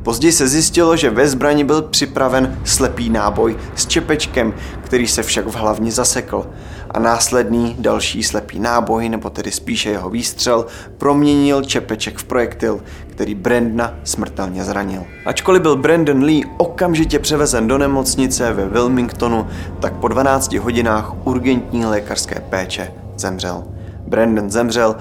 Později 0.04 0.32
se 0.32 0.48
zjistilo, 0.48 0.98
že 0.98 1.10
ve 1.10 1.28
zbrani 1.28 1.63
byl 1.63 1.82
připraven 1.82 2.60
slepý 2.63 3.10
náboj 3.10 3.58
s 3.75 3.86
čepečkem, 3.86 4.54
který 4.84 5.08
se 5.08 5.24
však 5.24 5.48
v 5.48 5.56
hlavně 5.56 5.92
zasekl 5.92 6.48
a 6.91 7.00
následný 7.00 7.75
další 7.79 8.24
slepý 8.24 8.60
náboj, 8.60 9.10
nebo 9.10 9.29
tedy 9.29 9.51
spíše 9.51 9.89
jeho 9.89 10.10
výstřel, 10.10 10.65
proměnil 10.98 11.63
čepeček 11.63 12.17
v 12.17 12.24
projektil, 12.24 12.81
který 13.07 13.36
Brandna 13.36 13.93
smrtelně 14.03 14.63
zranil. 14.63 15.03
Ačkoliv 15.25 15.62
byl 15.62 15.75
Brandon 15.75 16.24
Lee 16.24 16.45
okamžitě 16.57 17.19
převezen 17.19 17.67
do 17.67 17.77
nemocnice 17.77 18.53
ve 18.53 18.65
Wilmingtonu, 18.65 19.48
tak 19.79 19.93
po 19.93 20.07
12 20.07 20.53
hodinách 20.53 21.27
urgentní 21.27 21.86
lékařské 21.86 22.39
péče 22.50 22.93
zemřel. 23.15 23.63
Brandon 24.07 24.50
zemřel 24.50 24.95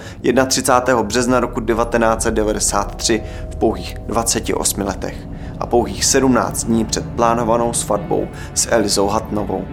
31. 0.46 1.02
března 1.02 1.40
roku 1.40 1.60
1993 1.60 3.22
v 3.50 3.56
pouhých 3.56 3.98
28 4.06 4.80
letech 4.80 5.16
a 5.58 5.66
pouhých 5.66 6.04
17 6.04 6.64
dní 6.64 6.84
před 6.84 7.04
plánovanou 7.16 7.72
svatbou 7.72 8.28
s 8.54 8.68
Elizou 8.70 9.08
Hatnovou. 9.08 9.64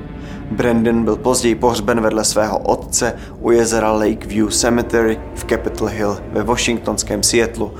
Brandon 0.51 1.03
byl 1.03 1.15
později 1.15 1.55
pohřben 1.55 2.01
vedle 2.01 2.25
svého 2.25 2.57
otce 2.57 3.13
u 3.41 3.51
jezera 3.51 3.91
Lakeview 3.91 4.49
Cemetery 4.49 5.19
v 5.35 5.45
Capitol 5.45 5.87
Hill 5.87 6.17
ve 6.31 6.43
washingtonském 6.43 7.23
Seattlu. 7.23 7.71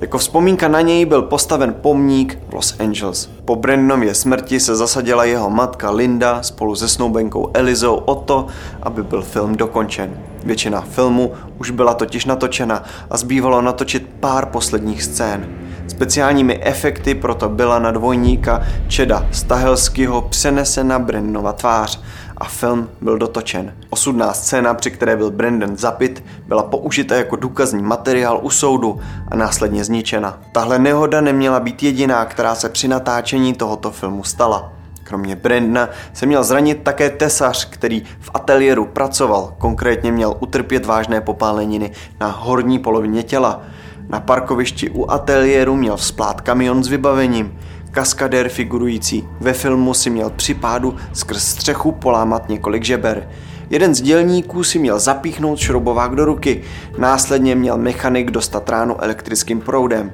Jako 0.00 0.18
vzpomínka 0.18 0.68
na 0.68 0.80
něj 0.80 1.04
byl 1.04 1.22
postaven 1.22 1.74
pomník 1.80 2.38
v 2.48 2.54
Los 2.54 2.80
Angeles. 2.80 3.30
Po 3.44 3.56
Brandonově 3.56 4.14
smrti 4.14 4.60
se 4.60 4.76
zasadila 4.76 5.24
jeho 5.24 5.50
matka 5.50 5.90
Linda 5.90 6.42
spolu 6.42 6.74
se 6.74 6.88
snoubenkou 6.88 7.50
Elizou 7.54 7.94
o 7.94 8.14
to, 8.14 8.46
aby 8.82 9.02
byl 9.02 9.22
film 9.22 9.56
dokončen. 9.56 10.20
Většina 10.44 10.80
filmu 10.80 11.32
už 11.58 11.70
byla 11.70 11.94
totiž 11.94 12.24
natočena 12.24 12.84
a 13.10 13.16
zbývalo 13.16 13.62
natočit 13.62 14.08
pár 14.20 14.46
posledních 14.46 15.02
scén. 15.02 15.59
Speciálními 15.90 16.60
efekty 16.62 17.14
proto 17.14 17.48
byla 17.48 17.78
na 17.78 17.90
dvojníka 17.90 18.62
Čeda 18.88 19.26
Stahelského 19.32 20.22
přenesena 20.22 20.98
Brandonova 20.98 21.52
tvář 21.52 22.00
a 22.36 22.44
film 22.44 22.88
byl 23.00 23.18
dotočen. 23.18 23.74
Osudná 23.90 24.32
scéna, 24.32 24.74
při 24.74 24.90
které 24.90 25.16
byl 25.16 25.30
Brandon 25.30 25.76
zapit, 25.76 26.24
byla 26.46 26.62
použita 26.62 27.16
jako 27.16 27.36
důkazní 27.36 27.82
materiál 27.82 28.40
u 28.42 28.50
soudu 28.50 29.00
a 29.28 29.36
následně 29.36 29.84
zničena. 29.84 30.38
Tahle 30.52 30.78
nehoda 30.78 31.20
neměla 31.20 31.60
být 31.60 31.82
jediná, 31.82 32.24
která 32.24 32.54
se 32.54 32.68
při 32.68 32.88
natáčení 32.88 33.54
tohoto 33.54 33.90
filmu 33.90 34.24
stala. 34.24 34.72
Kromě 35.04 35.36
Brandna 35.36 35.88
se 36.12 36.26
měl 36.26 36.44
zranit 36.44 36.82
také 36.82 37.10
tesař, 37.10 37.64
který 37.70 38.02
v 38.20 38.30
ateliéru 38.34 38.86
pracoval, 38.86 39.54
konkrétně 39.58 40.12
měl 40.12 40.36
utrpět 40.40 40.86
vážné 40.86 41.20
popáleniny 41.20 41.90
na 42.20 42.26
horní 42.26 42.78
polovině 42.78 43.22
těla. 43.22 43.62
Na 44.10 44.20
parkovišti 44.20 44.90
u 44.90 45.10
ateliéru 45.10 45.76
měl 45.76 45.96
vzplát 45.96 46.40
kamion 46.40 46.84
s 46.84 46.88
vybavením. 46.88 47.58
Kaskadér 47.90 48.48
figurující 48.48 49.24
ve 49.40 49.52
filmu 49.52 49.94
si 49.94 50.10
měl 50.10 50.30
při 50.30 50.54
pádu 50.54 50.96
skrz 51.12 51.44
střechu 51.44 51.92
polámat 51.92 52.48
několik 52.48 52.84
žeber. 52.84 53.28
Jeden 53.70 53.94
z 53.94 54.00
dělníků 54.00 54.64
si 54.64 54.78
měl 54.78 54.98
zapíchnout 54.98 55.58
šroubovák 55.58 56.14
do 56.14 56.24
ruky, 56.24 56.62
následně 56.98 57.54
měl 57.54 57.78
mechanik 57.78 58.30
dostat 58.30 58.68
ránu 58.68 59.02
elektrickým 59.04 59.60
proudem. 59.60 60.12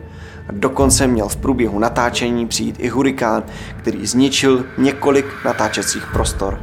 Dokonce 0.50 1.06
měl 1.06 1.28
v 1.28 1.36
průběhu 1.36 1.78
natáčení 1.78 2.46
přijít 2.46 2.76
i 2.78 2.88
hurikán, 2.88 3.42
který 3.76 4.06
zničil 4.06 4.64
několik 4.78 5.26
natáčecích 5.44 6.06
prostor. 6.12 6.60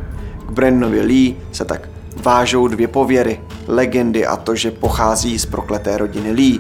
K 0.48 0.52
Brandonovi 0.52 1.02
Lee 1.02 1.36
se 1.52 1.66
tak 1.66 1.90
vážou 2.16 2.68
dvě 2.68 2.88
pověry, 2.88 3.42
legendy 3.68 4.26
a 4.26 4.36
to, 4.36 4.56
že 4.56 4.72
pochází 4.72 5.40
z 5.40 5.46
prokleté 5.46 5.98
rodiny 5.98 6.32
Lee 6.32 6.60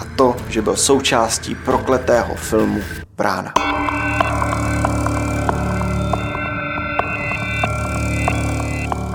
a 0.00 0.04
to, 0.16 0.36
že 0.48 0.62
byl 0.62 0.76
součástí 0.76 1.54
prokletého 1.54 2.34
filmu 2.34 2.80
Brána. 3.16 3.52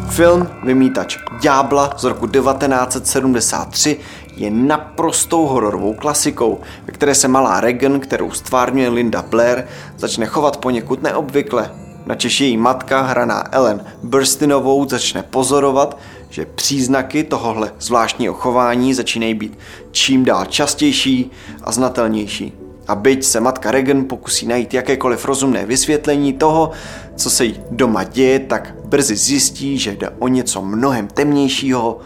Film 0.10 0.50
Vymítač 0.64 1.18
ďábla 1.42 1.94
z 1.98 2.04
roku 2.04 2.28
1973 2.28 4.00
je 4.36 4.52
naprostou 4.52 5.46
hororovou 5.46 5.94
klasikou, 5.94 6.62
ve 6.88 6.94
které 6.94 7.16
se 7.16 7.28
malá 7.28 7.62
Regan, 7.62 8.00
kterou 8.00 8.32
stvárňuje 8.32 8.90
Linda 8.90 9.22
Blair, 9.22 9.64
začne 9.98 10.26
chovat 10.26 10.58
poněkud 10.58 11.04
neobvykle. 11.04 11.72
Na 12.06 12.16
Češi 12.16 12.44
její 12.44 12.58
matka, 12.58 13.02
hraná 13.02 13.44
Ellen 13.52 13.86
Burstinovou, 14.04 14.90
začne 14.90 15.24
pozorovat, 15.24 15.98
že 16.36 16.46
příznaky 16.46 17.24
tohohle 17.24 17.72
zvláštního 17.80 18.34
chování 18.34 18.94
začínají 18.94 19.34
být 19.34 19.58
čím 19.92 20.26
dál 20.26 20.46
častější 20.46 21.32
a 21.64 21.72
znatelnější. 21.72 22.54
A 22.88 22.96
byť 22.96 23.24
se 23.24 23.40
matka 23.40 23.72
Regan 23.72 24.06
pokusí 24.06 24.48
najít 24.48 24.74
jakékoliv 24.74 25.26
rozumné 25.26 25.66
vysvětlení 25.66 26.34
toho, 26.34 26.72
co 27.16 27.30
se 27.30 27.46
jí 27.46 27.60
doma 27.72 28.04
děje, 28.04 28.40
tak 28.40 28.76
brzy 28.86 29.16
zjistí, 29.16 29.78
že 29.78 29.92
jde 29.92 30.10
o 30.20 30.28
něco 30.28 30.62
mnohem 30.62 31.08
temnějšího 31.08 32.00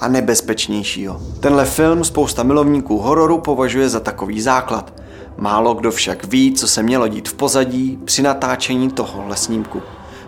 a 0.00 0.08
nebezpečnějšího. 0.08 1.20
Tenhle 1.40 1.64
film 1.64 2.04
spousta 2.04 2.42
milovníků 2.42 2.98
hororu 2.98 3.38
považuje 3.38 3.88
za 3.88 4.00
takový 4.00 4.40
základ. 4.40 4.92
Málo 5.36 5.74
kdo 5.74 5.90
však 5.90 6.24
ví, 6.24 6.54
co 6.54 6.68
se 6.68 6.82
mělo 6.82 7.08
dít 7.08 7.28
v 7.28 7.34
pozadí 7.34 7.98
při 8.04 8.22
natáčení 8.22 8.90
tohohle 8.90 9.36
snímku. 9.36 9.82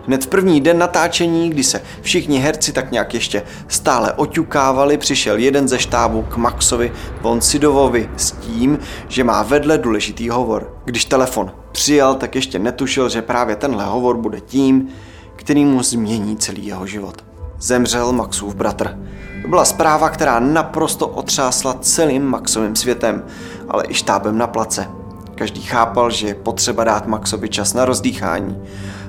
Hned 0.07 0.27
první 0.27 0.61
den 0.61 0.77
natáčení, 0.77 1.49
kdy 1.49 1.63
se 1.63 1.81
všichni 2.01 2.39
herci 2.39 2.71
tak 2.71 2.91
nějak 2.91 3.13
ještě 3.13 3.43
stále 3.67 4.13
oťukávali, 4.13 4.97
přišel 4.97 5.37
jeden 5.37 5.67
ze 5.67 5.79
štábu 5.79 6.21
k 6.21 6.37
Maxovi 6.37 6.91
von 7.21 7.41
Sidovovi 7.41 8.09
s 8.17 8.31
tím, 8.31 8.79
že 9.07 9.23
má 9.23 9.43
vedle 9.43 9.77
důležitý 9.77 10.29
hovor. 10.29 10.77
Když 10.85 11.05
telefon 11.05 11.51
přijal, 11.71 12.15
tak 12.15 12.35
ještě 12.35 12.59
netušil, 12.59 13.09
že 13.09 13.21
právě 13.21 13.55
tenhle 13.55 13.85
hovor 13.85 14.17
bude 14.17 14.39
tím, 14.39 14.87
který 15.35 15.65
mu 15.65 15.83
změní 15.83 16.37
celý 16.37 16.65
jeho 16.65 16.87
život. 16.87 17.25
Zemřel 17.59 18.11
Maxův 18.11 18.55
bratr. 18.55 18.97
To 19.41 19.47
byla 19.47 19.65
zpráva, 19.65 20.09
která 20.09 20.39
naprosto 20.39 21.07
otřásla 21.07 21.73
celým 21.81 22.23
Maxovým 22.23 22.75
světem, 22.75 23.23
ale 23.69 23.83
i 23.87 23.93
štábem 23.93 24.37
na 24.37 24.47
place. 24.47 24.87
Každý 25.35 25.61
chápal, 25.61 26.11
že 26.11 26.27
je 26.27 26.35
potřeba 26.35 26.83
dát 26.83 27.07
Maxovi 27.07 27.49
čas 27.49 27.73
na 27.73 27.85
rozdýchání. 27.85 28.61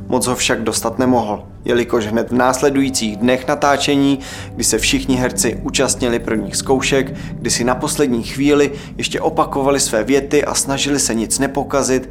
Moc 0.08 0.26
ho 0.26 0.36
však 0.36 0.62
dostat 0.62 0.98
nemohl, 0.98 1.44
jelikož 1.64 2.06
hned 2.06 2.30
v 2.30 2.34
následujících 2.34 3.16
dnech 3.16 3.48
natáčení, 3.48 4.18
kdy 4.54 4.64
se 4.64 4.78
všichni 4.78 5.16
herci 5.16 5.60
účastnili 5.62 6.18
prvních 6.18 6.56
zkoušek, 6.56 7.14
kdy 7.32 7.50
si 7.50 7.64
na 7.64 7.74
poslední 7.74 8.22
chvíli 8.22 8.72
ještě 8.96 9.20
opakovali 9.20 9.80
své 9.80 10.04
věty 10.04 10.44
a 10.44 10.54
snažili 10.54 10.98
se 10.98 11.14
nic 11.14 11.38
nepokazit, 11.38 12.10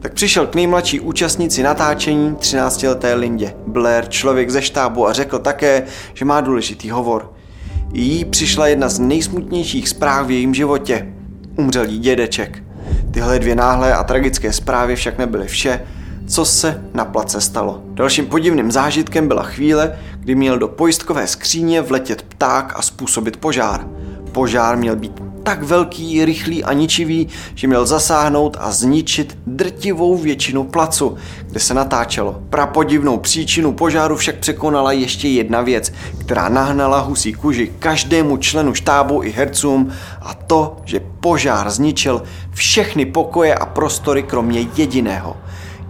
tak 0.00 0.12
přišel 0.12 0.46
k 0.46 0.54
nejmladší 0.54 1.00
účastnici 1.00 1.62
natáčení 1.62 2.30
13-leté 2.30 3.14
Lindě 3.14 3.54
Blair, 3.66 4.06
člověk 4.08 4.50
ze 4.50 4.62
štábu 4.62 5.08
a 5.08 5.12
řekl 5.12 5.38
také, 5.38 5.82
že 6.14 6.24
má 6.24 6.40
důležitý 6.40 6.90
hovor. 6.90 7.32
Jí 7.92 8.24
přišla 8.24 8.66
jedna 8.66 8.88
z 8.88 8.98
nejsmutnějších 8.98 9.88
zpráv 9.88 10.26
v 10.26 10.30
jejím 10.30 10.54
životě. 10.54 11.12
Umřel 11.56 11.84
jí 11.84 11.98
dědeček. 11.98 12.62
Tyhle 13.10 13.38
dvě 13.38 13.54
náhlé 13.54 13.94
a 13.94 14.04
tragické 14.04 14.52
zprávy 14.52 14.96
však 14.96 15.18
nebyly 15.18 15.46
vše, 15.46 15.80
co 16.26 16.44
se 16.44 16.84
na 16.94 17.04
place 17.04 17.40
stalo. 17.40 17.82
Dalším 17.86 18.26
podivným 18.26 18.72
zážitkem 18.72 19.28
byla 19.28 19.42
chvíle, 19.42 19.98
kdy 20.18 20.34
měl 20.34 20.58
do 20.58 20.68
pojistkové 20.68 21.26
skříně 21.26 21.82
vletět 21.82 22.22
pták 22.22 22.72
a 22.76 22.82
způsobit 22.82 23.36
požár. 23.36 23.86
Požár 24.32 24.76
měl 24.76 24.96
být 24.96 25.22
tak 25.46 25.62
velký, 25.62 26.24
rychlý 26.24 26.64
a 26.64 26.72
ničivý, 26.72 27.28
že 27.54 27.66
měl 27.66 27.86
zasáhnout 27.86 28.56
a 28.60 28.70
zničit 28.70 29.38
drtivou 29.46 30.16
většinu 30.16 30.64
placu, 30.64 31.16
kde 31.50 31.60
se 31.60 31.74
natáčelo. 31.74 32.42
Prapodivnou 32.50 33.18
příčinu 33.18 33.72
požáru 33.72 34.16
však 34.16 34.36
překonala 34.36 34.92
ještě 34.92 35.28
jedna 35.28 35.60
věc, 35.60 35.92
která 36.20 36.48
nahnala 36.48 37.00
husí 37.00 37.32
kuži 37.32 37.72
každému 37.78 38.36
členu 38.36 38.74
štábu 38.74 39.22
i 39.22 39.30
hercům 39.30 39.92
a 40.22 40.34
to, 40.34 40.76
že 40.84 41.00
požár 41.20 41.70
zničil 41.70 42.22
všechny 42.52 43.06
pokoje 43.06 43.54
a 43.54 43.66
prostory 43.66 44.22
kromě 44.22 44.66
jediného. 44.76 45.36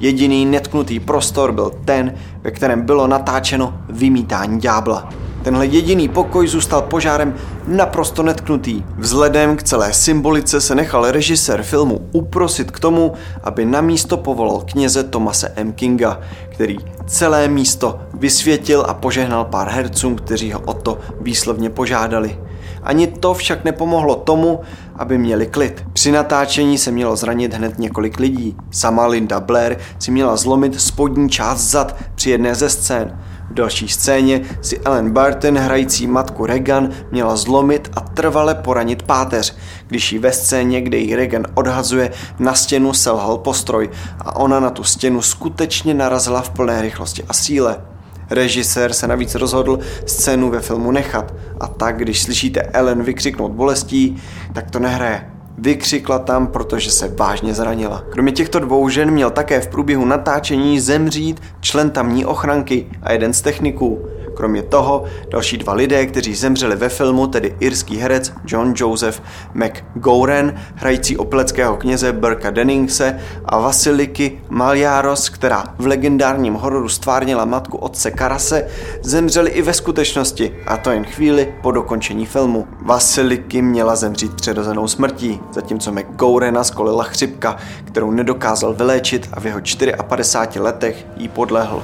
Jediný 0.00 0.46
netknutý 0.46 1.00
prostor 1.00 1.52
byl 1.52 1.70
ten, 1.84 2.14
ve 2.42 2.50
kterém 2.50 2.82
bylo 2.82 3.06
natáčeno 3.06 3.74
vymítání 3.88 4.60
ďábla. 4.60 5.08
Tenhle 5.42 5.66
jediný 5.66 6.08
pokoj 6.08 6.48
zůstal 6.48 6.82
požárem 6.82 7.34
naprosto 7.66 8.22
netknutý. 8.22 8.82
Vzhledem 8.98 9.56
k 9.56 9.62
celé 9.62 9.92
symbolice 9.92 10.60
se 10.60 10.74
nechal 10.74 11.10
režisér 11.10 11.62
filmu 11.62 12.08
uprosit 12.12 12.70
k 12.70 12.80
tomu, 12.80 13.12
aby 13.44 13.64
na 13.64 13.80
místo 13.80 14.16
povolal 14.16 14.60
kněze 14.60 15.04
Tomase 15.04 15.52
M. 15.56 15.72
Kinga, 15.72 16.20
který 16.48 16.76
celé 17.06 17.48
místo 17.48 18.00
vysvětil 18.14 18.84
a 18.88 18.94
požehnal 18.94 19.44
pár 19.44 19.68
hercům, 19.68 20.16
kteří 20.16 20.52
ho 20.52 20.60
o 20.60 20.72
to 20.72 20.98
výslovně 21.20 21.70
požádali. 21.70 22.38
Ani 22.82 23.06
to 23.06 23.34
však 23.34 23.64
nepomohlo 23.64 24.14
tomu, 24.14 24.60
aby 24.98 25.18
měli 25.18 25.46
klid. 25.46 25.84
Při 25.92 26.12
natáčení 26.12 26.78
se 26.78 26.90
mělo 26.90 27.16
zranit 27.16 27.54
hned 27.54 27.78
několik 27.78 28.18
lidí. 28.18 28.56
Sama 28.70 29.06
Linda 29.06 29.40
Blair 29.40 29.76
si 29.98 30.10
měla 30.10 30.36
zlomit 30.36 30.80
spodní 30.80 31.28
část 31.28 31.60
zad 31.60 31.96
při 32.14 32.30
jedné 32.30 32.54
ze 32.54 32.70
scén. 32.70 33.18
V 33.50 33.54
další 33.54 33.88
scéně 33.88 34.40
si 34.62 34.78
Ellen 34.78 35.10
Barton, 35.10 35.58
hrající 35.58 36.06
matku 36.06 36.46
Regan, 36.46 36.88
měla 37.10 37.36
zlomit 37.36 37.90
a 37.96 38.00
trvale 38.00 38.54
poranit 38.54 39.02
páteř, 39.02 39.56
když 39.86 40.12
ji 40.12 40.18
ve 40.18 40.32
scéně, 40.32 40.80
kde 40.80 40.98
ji 40.98 41.16
Regan 41.16 41.46
odhazuje, 41.54 42.12
na 42.38 42.54
stěnu 42.54 42.92
selhal 42.92 43.38
postroj 43.38 43.90
a 44.20 44.36
ona 44.36 44.60
na 44.60 44.70
tu 44.70 44.84
stěnu 44.84 45.22
skutečně 45.22 45.94
narazila 45.94 46.42
v 46.42 46.50
plné 46.50 46.82
rychlosti 46.82 47.24
a 47.28 47.32
síle. 47.32 47.95
Režisér 48.30 48.92
se 48.92 49.08
navíc 49.08 49.34
rozhodl 49.34 49.78
scénu 50.06 50.50
ve 50.50 50.60
filmu 50.60 50.90
nechat 50.90 51.34
a 51.60 51.66
tak, 51.66 51.96
když 51.96 52.22
slyšíte 52.22 52.60
Ellen 52.60 53.02
vykřiknout 53.02 53.52
bolestí, 53.52 54.22
tak 54.52 54.70
to 54.70 54.78
nehraje. 54.78 55.30
Vykřikla 55.58 56.18
tam, 56.18 56.46
protože 56.46 56.90
se 56.90 57.08
vážně 57.08 57.54
zranila. 57.54 58.04
Kromě 58.10 58.32
těchto 58.32 58.58
dvou 58.58 58.88
žen 58.88 59.10
měl 59.10 59.30
také 59.30 59.60
v 59.60 59.68
průběhu 59.68 60.04
natáčení 60.04 60.80
zemřít 60.80 61.42
člen 61.60 61.90
tamní 61.90 62.24
ochranky 62.24 62.86
a 63.02 63.12
jeden 63.12 63.32
z 63.32 63.40
techniků. 63.42 64.06
Kromě 64.36 64.62
toho 64.62 65.04
další 65.30 65.56
dva 65.56 65.72
lidé, 65.72 66.06
kteří 66.06 66.34
zemřeli 66.34 66.76
ve 66.76 66.88
filmu, 66.88 67.26
tedy 67.26 67.56
irský 67.60 67.96
herec 67.96 68.32
John 68.46 68.74
Joseph 68.76 69.22
McGowran, 69.54 70.52
hrající 70.74 71.16
opileckého 71.16 71.76
kněze 71.76 72.12
Burka 72.12 72.50
Denningse 72.50 73.20
a 73.44 73.58
Vasiliky 73.58 74.40
Maljaros, 74.48 75.28
která 75.28 75.64
v 75.78 75.86
legendárním 75.86 76.54
hororu 76.54 76.88
stvárnila 76.88 77.44
matku 77.44 77.78
otce 77.78 78.10
Karase, 78.10 78.68
zemřeli 79.02 79.50
i 79.50 79.62
ve 79.62 79.72
skutečnosti, 79.72 80.56
a 80.66 80.76
to 80.76 80.90
jen 80.90 81.04
chvíli 81.04 81.54
po 81.62 81.70
dokončení 81.70 82.26
filmu. 82.26 82.66
Vasiliky 82.82 83.62
měla 83.62 83.96
zemřít 83.96 84.34
přirozenou 84.34 84.88
smrtí, 84.88 85.40
zatímco 85.52 85.92
McGowrana 85.92 86.64
skolila 86.64 87.04
chřipka, 87.04 87.56
kterou 87.84 88.10
nedokázal 88.10 88.74
vyléčit 88.74 89.28
a 89.32 89.40
v 89.40 89.46
jeho 89.46 89.60
54 90.08 90.60
letech 90.60 91.06
jí 91.16 91.28
podlehl. 91.28 91.82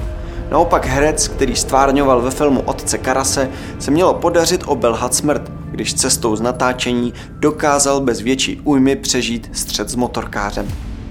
Naopak 0.52 0.86
herec, 0.86 1.28
který 1.28 1.56
stvárňoval 1.56 2.22
ve 2.22 2.30
filmu 2.30 2.60
Otce 2.60 2.98
Karase, 2.98 3.50
se 3.78 3.90
mělo 3.90 4.14
podařit 4.14 4.62
obelhat 4.66 5.14
smrt, 5.14 5.52
když 5.70 5.94
cestou 5.94 6.36
z 6.36 6.40
natáčení 6.40 7.14
dokázal 7.38 8.00
bez 8.00 8.20
větší 8.20 8.60
újmy 8.64 8.96
přežít 8.96 9.50
střed 9.52 9.88
s 9.88 9.94
motorkářem. 9.94 10.68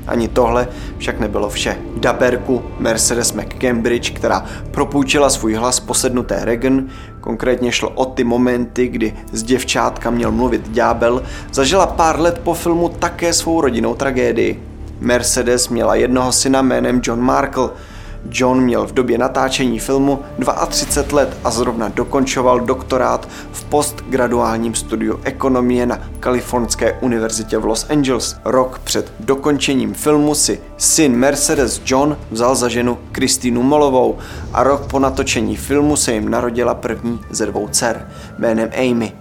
Ani 0.07 0.27
tohle 0.27 0.67
však 0.97 1.19
nebylo 1.19 1.49
vše. 1.49 1.77
Daberku 1.97 2.61
Mercedes 2.79 3.33
McCambridge, 3.33 4.09
která 4.09 4.45
propůjčila 4.71 5.29
svůj 5.29 5.53
hlas 5.53 5.79
posednuté 5.79 6.45
Regan, 6.45 6.85
konkrétně 7.21 7.71
šlo 7.71 7.89
o 7.89 8.05
ty 8.05 8.23
momenty, 8.23 8.87
kdy 8.87 9.13
z 9.31 9.43
děvčátka 9.43 10.09
měl 10.09 10.31
mluvit 10.31 10.69
ďábel, 10.69 11.23
zažila 11.53 11.87
pár 11.87 12.19
let 12.19 12.41
po 12.43 12.53
filmu 12.53 12.89
také 12.89 13.33
svou 13.33 13.61
rodinnou 13.61 13.95
tragédii. 13.95 14.63
Mercedes 14.99 15.69
měla 15.69 15.95
jednoho 15.95 16.31
syna 16.31 16.61
jménem 16.61 17.01
John 17.03 17.21
Markle, 17.21 17.69
John 18.29 18.61
měl 18.61 18.87
v 18.87 18.93
době 18.93 19.17
natáčení 19.17 19.79
filmu 19.79 20.19
32 20.67 21.21
let 21.21 21.37
a 21.43 21.51
zrovna 21.51 21.89
dokončoval 21.89 22.59
doktorát 22.59 23.29
v 23.51 23.63
postgraduálním 23.63 24.75
studiu 24.75 25.19
ekonomie 25.23 25.85
na 25.85 25.99
Kalifornské 26.19 26.93
univerzitě 26.93 27.57
v 27.57 27.65
Los 27.65 27.89
Angeles. 27.89 28.37
Rok 28.45 28.79
před 28.83 29.13
dokončením 29.19 29.93
filmu 29.93 30.35
si 30.35 30.59
syn 30.77 31.15
Mercedes 31.15 31.81
John 31.85 32.17
vzal 32.31 32.55
za 32.55 32.69
ženu 32.69 32.97
Kristýnu 33.11 33.63
Molovou 33.63 34.17
a 34.53 34.63
rok 34.63 34.85
po 34.87 34.99
natočení 34.99 35.57
filmu 35.57 35.95
se 35.95 36.13
jim 36.13 36.29
narodila 36.29 36.75
první 36.75 37.19
ze 37.29 37.45
dvou 37.45 37.67
dcer 37.67 38.07
jménem 38.37 38.69
Amy. 38.77 39.13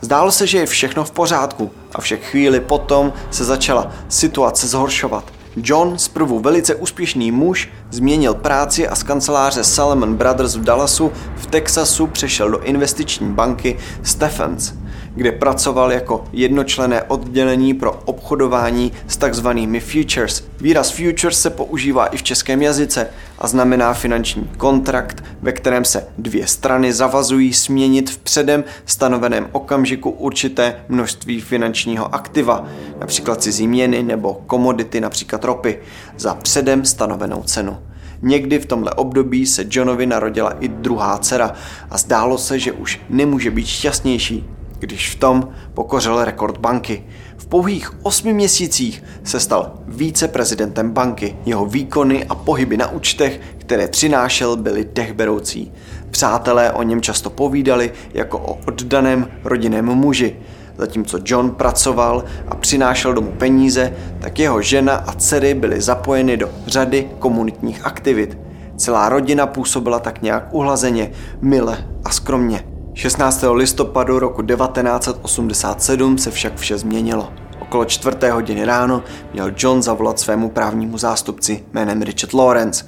Zdálo 0.00 0.32
se, 0.32 0.46
že 0.46 0.58
je 0.58 0.66
všechno 0.66 1.04
v 1.04 1.10
pořádku 1.10 1.70
a 1.94 2.00
však 2.00 2.20
chvíli 2.20 2.60
potom 2.60 3.12
se 3.30 3.44
začala 3.44 3.90
situace 4.08 4.66
zhoršovat. 4.66 5.37
John, 5.64 5.98
zprvu 5.98 6.38
velice 6.38 6.74
úspěšný 6.74 7.32
muž, 7.32 7.68
změnil 7.90 8.34
práci 8.34 8.88
a 8.88 8.94
z 8.94 9.02
kanceláře 9.02 9.64
Salomon 9.64 10.14
Brothers 10.14 10.56
v 10.56 10.64
Dallasu 10.64 11.12
v 11.36 11.46
Texasu 11.46 12.06
přešel 12.06 12.50
do 12.50 12.62
investiční 12.62 13.32
banky 13.32 13.76
Stephens, 14.02 14.72
kde 15.18 15.32
pracoval 15.32 15.92
jako 15.92 16.24
jednočlené 16.32 17.02
oddělení 17.02 17.74
pro 17.74 17.92
obchodování 18.04 18.92
s 19.08 19.16
takzvanými 19.16 19.80
futures. 19.80 20.44
Výraz 20.60 20.90
futures 20.90 21.40
se 21.40 21.50
používá 21.50 22.06
i 22.06 22.16
v 22.16 22.22
českém 22.22 22.62
jazyce 22.62 23.06
a 23.38 23.48
znamená 23.48 23.94
finanční 23.94 24.50
kontrakt, 24.56 25.24
ve 25.42 25.52
kterém 25.52 25.84
se 25.84 26.06
dvě 26.18 26.46
strany 26.46 26.92
zavazují 26.92 27.52
směnit 27.52 28.10
v 28.10 28.18
předem 28.18 28.64
stanoveném 28.86 29.48
okamžiku 29.52 30.10
určité 30.10 30.76
množství 30.88 31.40
finančního 31.40 32.14
aktiva, 32.14 32.66
například 33.00 33.42
cizí 33.42 33.68
měny 33.68 34.02
nebo 34.02 34.42
komodity, 34.46 35.00
například 35.00 35.44
ropy, 35.44 35.78
za 36.18 36.34
předem 36.34 36.84
stanovenou 36.84 37.42
cenu. 37.42 37.78
Někdy 38.22 38.58
v 38.58 38.66
tomhle 38.66 38.90
období 38.90 39.46
se 39.46 39.64
Johnovi 39.70 40.06
narodila 40.06 40.50
i 40.60 40.68
druhá 40.68 41.18
dcera 41.18 41.52
a 41.90 41.98
zdálo 41.98 42.38
se, 42.38 42.58
že 42.58 42.72
už 42.72 43.00
nemůže 43.08 43.50
být 43.50 43.66
šťastnější, 43.66 44.44
když 44.78 45.10
v 45.10 45.18
tom 45.18 45.48
pokořil 45.74 46.24
rekord 46.24 46.58
banky. 46.58 47.04
V 47.36 47.46
pouhých 47.46 48.04
osmi 48.04 48.32
měsících 48.32 49.04
se 49.24 49.40
stal 49.40 49.72
víceprezidentem 49.86 50.90
banky. 50.90 51.36
Jeho 51.46 51.66
výkony 51.66 52.24
a 52.24 52.34
pohyby 52.34 52.76
na 52.76 52.90
účtech, 52.90 53.40
které 53.58 53.88
přinášel, 53.88 54.56
byly 54.56 54.88
dechberoucí. 54.92 55.72
Přátelé 56.10 56.72
o 56.72 56.82
něm 56.82 57.00
často 57.00 57.30
povídali 57.30 57.92
jako 58.14 58.38
o 58.38 58.58
oddaném 58.66 59.28
rodinném 59.44 59.84
muži. 59.84 60.36
Zatímco 60.78 61.18
John 61.24 61.50
pracoval 61.50 62.24
a 62.48 62.54
přinášel 62.54 63.14
domů 63.14 63.32
peníze, 63.38 63.92
tak 64.20 64.38
jeho 64.38 64.62
žena 64.62 64.94
a 64.94 65.12
dcery 65.12 65.54
byly 65.54 65.80
zapojeny 65.80 66.36
do 66.36 66.50
řady 66.66 67.08
komunitních 67.18 67.86
aktivit. 67.86 68.38
Celá 68.76 69.08
rodina 69.08 69.46
působila 69.46 69.98
tak 69.98 70.22
nějak 70.22 70.54
uhlazeně, 70.54 71.10
mile 71.40 71.84
a 72.04 72.10
skromně. 72.10 72.77
16. 72.98 73.44
listopadu 73.52 74.18
roku 74.18 74.42
1987 74.42 76.18
se 76.18 76.30
však 76.30 76.56
vše 76.56 76.78
změnilo. 76.78 77.32
Okolo 77.60 77.84
čtvrté 77.84 78.30
hodiny 78.30 78.64
ráno 78.64 79.02
měl 79.32 79.52
John 79.56 79.82
zavolat 79.82 80.18
svému 80.18 80.50
právnímu 80.50 80.98
zástupci 80.98 81.64
jménem 81.72 82.02
Richard 82.02 82.34
Lawrence. 82.34 82.86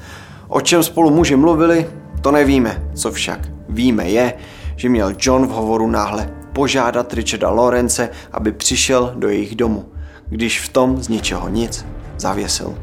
O 0.48 0.60
čem 0.60 0.82
spolu 0.82 1.10
muži 1.10 1.36
mluvili, 1.36 1.90
to 2.20 2.30
nevíme. 2.30 2.90
Co 2.94 3.12
však 3.12 3.48
víme 3.68 4.10
je, 4.10 4.34
že 4.76 4.88
měl 4.88 5.12
John 5.18 5.46
v 5.46 5.50
hovoru 5.50 5.86
náhle 5.86 6.34
požádat 6.52 7.14
Richarda 7.14 7.50
Lawrence, 7.50 8.08
aby 8.32 8.52
přišel 8.52 9.12
do 9.16 9.28
jejich 9.28 9.56
domu, 9.56 9.84
když 10.26 10.60
v 10.60 10.68
tom 10.68 11.02
z 11.02 11.08
ničeho 11.08 11.48
nic 11.48 11.86
zavěsil. 12.18 12.74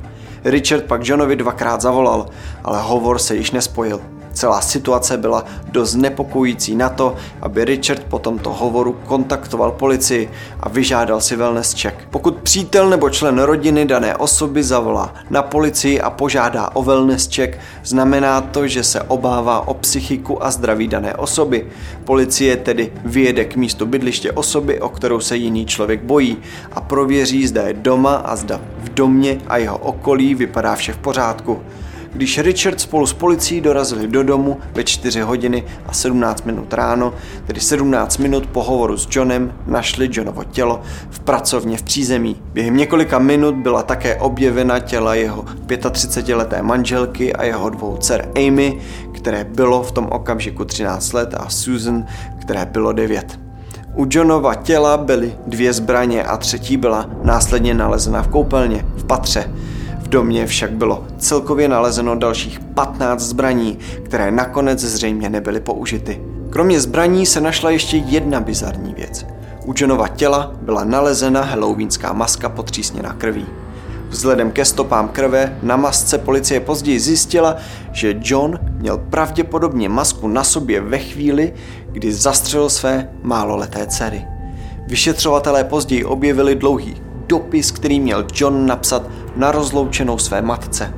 Richard 0.43 0.83
pak 0.83 1.07
Johnovi 1.07 1.35
dvakrát 1.35 1.81
zavolal, 1.81 2.25
ale 2.63 2.81
hovor 2.81 3.19
se 3.19 3.35
již 3.35 3.51
nespojil. 3.51 4.16
Celá 4.37 4.61
situace 4.61 5.17
byla 5.17 5.45
dost 5.71 5.95
nepokojící 5.95 6.75
na 6.75 6.89
to, 6.89 7.15
aby 7.41 7.65
Richard 7.65 8.03
po 8.03 8.19
tomto 8.19 8.53
hovoru 8.53 8.97
kontaktoval 9.05 9.71
policii 9.71 10.29
a 10.59 10.69
vyžádal 10.69 11.21
si 11.21 11.35
wellness 11.35 11.81
check. 11.81 11.95
Pokud 12.09 12.35
přítel 12.35 12.89
nebo 12.89 13.09
člen 13.09 13.39
rodiny 13.39 13.85
dané 13.85 14.15
osoby 14.15 14.63
zavolá 14.63 15.13
na 15.29 15.43
policii 15.43 16.01
a 16.01 16.09
požádá 16.09 16.69
o 16.73 16.83
wellness 16.83 17.29
check, 17.35 17.57
znamená 17.83 18.41
to, 18.41 18.67
že 18.67 18.83
se 18.83 19.01
obává 19.01 19.67
o 19.67 19.73
psychiku 19.73 20.45
a 20.45 20.51
zdraví 20.51 20.87
dané 20.87 21.15
osoby. 21.15 21.65
Policie 22.05 22.57
tedy 22.57 22.93
vyjede 23.05 23.45
k 23.45 23.55
místu 23.55 23.85
bydliště 23.85 24.31
osoby, 24.31 24.81
o 24.81 24.89
kterou 24.89 25.19
se 25.19 25.37
jiný 25.37 25.65
člověk 25.65 26.03
bojí 26.03 26.37
a 26.71 26.81
prověří, 26.81 27.47
zda 27.47 27.67
je 27.67 27.73
doma 27.73 28.15
a 28.15 28.35
zda 28.35 28.61
v 28.77 28.89
domě 28.89 29.37
a 29.47 29.57
jeho 29.57 29.77
okolí 29.77 30.35
vypadá 30.35 30.75
vše 30.75 30.93
v 30.93 30.97
pořádku 30.97 31.61
když 32.13 32.39
Richard 32.39 32.81
spolu 32.81 33.05
s 33.07 33.13
policií 33.13 33.61
dorazili 33.61 34.07
do 34.07 34.23
domu 34.23 34.57
ve 34.73 34.83
4 34.83 35.21
hodiny 35.21 35.63
a 35.85 35.93
17 35.93 36.45
minut 36.45 36.73
ráno, 36.73 37.13
tedy 37.47 37.59
17 37.59 38.17
minut 38.17 38.47
po 38.47 38.63
hovoru 38.63 38.97
s 38.97 39.07
Johnem, 39.11 39.53
našli 39.67 40.09
Johnovo 40.11 40.43
tělo 40.43 40.81
v 41.09 41.19
pracovně 41.19 41.77
v 41.77 41.83
přízemí. 41.83 42.35
Během 42.53 42.77
několika 42.77 43.19
minut 43.19 43.55
byla 43.55 43.83
také 43.83 44.15
objevena 44.15 44.79
těla 44.79 45.15
jeho 45.15 45.45
35-leté 45.67 46.61
manželky 46.61 47.33
a 47.33 47.43
jeho 47.43 47.69
dvou 47.69 47.97
dcer 47.97 48.29
Amy, 48.35 48.77
které 49.15 49.43
bylo 49.43 49.83
v 49.83 49.91
tom 49.91 50.07
okamžiku 50.11 50.65
13 50.65 51.13
let 51.13 51.35
a 51.37 51.49
Susan, 51.49 52.05
které 52.41 52.65
bylo 52.65 52.93
9. 52.93 53.39
U 53.95 54.05
Johnova 54.09 54.55
těla 54.55 54.97
byly 54.97 55.35
dvě 55.47 55.73
zbraně 55.73 56.23
a 56.23 56.37
třetí 56.37 56.77
byla 56.77 57.09
následně 57.23 57.73
nalezena 57.73 58.21
v 58.23 58.27
koupelně, 58.27 58.85
v 58.95 59.03
patře. 59.03 59.53
Domě 60.09 60.45
však 60.45 60.71
bylo 60.71 61.05
celkově 61.17 61.67
nalezeno 61.67 62.15
dalších 62.15 62.59
15 62.59 63.21
zbraní, 63.21 63.77
které 64.03 64.31
nakonec 64.31 64.79
zřejmě 64.79 65.29
nebyly 65.29 65.59
použity. 65.59 66.21
Kromě 66.49 66.79
zbraní 66.79 67.25
se 67.25 67.41
našla 67.41 67.69
ještě 67.69 67.97
jedna 67.97 68.39
bizarní 68.39 68.93
věc. 68.93 69.25
U 69.65 69.73
Johnova 69.77 70.07
těla 70.07 70.51
byla 70.61 70.83
nalezena 70.83 71.41
halloweenská 71.41 72.13
maska 72.13 72.49
potřísněna 72.49 73.13
krví. 73.13 73.45
Vzhledem 74.09 74.51
ke 74.51 74.65
stopám 74.65 75.07
krve 75.07 75.57
na 75.63 75.75
masce 75.75 76.17
policie 76.17 76.59
později 76.59 76.99
zjistila, 76.99 77.55
že 77.91 78.19
John 78.21 78.59
měl 78.79 78.97
pravděpodobně 78.97 79.89
masku 79.89 80.27
na 80.27 80.43
sobě 80.43 80.81
ve 80.81 80.97
chvíli, 80.97 81.53
kdy 81.91 82.13
zastřelil 82.13 82.69
své 82.69 83.09
máloleté 83.23 83.87
dcery. 83.87 84.25
Vyšetřovatelé 84.87 85.63
později 85.63 86.05
objevili 86.05 86.55
dlouhý 86.55 87.01
dopis, 87.27 87.71
který 87.71 87.99
měl 87.99 88.25
John 88.33 88.65
napsat 88.65 89.03
na 89.37 89.51
rozloučenou 89.51 90.17
své 90.17 90.41
matce. 90.41 90.93